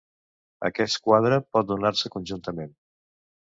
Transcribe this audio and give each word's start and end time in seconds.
Aquest 0.69 0.97
quadre 1.03 1.39
pot 1.57 1.69
donar-se 1.75 2.13
conjuntament. 2.19 2.77